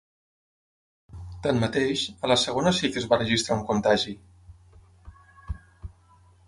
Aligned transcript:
Tanmateix, 1.47 2.05
a 2.25 2.31
la 2.33 2.39
segona 2.45 2.73
sí 2.79 2.91
que 2.95 3.01
es 3.03 3.07
va 3.13 3.21
registrar 3.23 3.59
un 3.59 3.65
contagi. 3.69 4.19